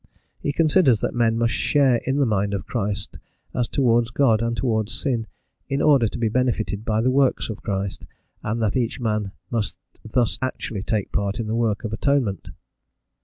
[0.39, 3.19] He considers that men must share in the mind of Christ
[3.53, 5.27] as towards God and towards sin,
[5.67, 8.07] in order to be benefited by the work of Christ,
[8.41, 12.49] and that each man must thus actually take part in the work of atonement.